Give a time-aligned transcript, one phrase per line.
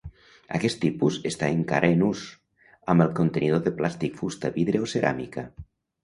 [0.59, 2.23] Aquest tipus està encara en ús,
[2.93, 5.45] amb el contenidor de plàstic, fusta, vidre o ceràmica.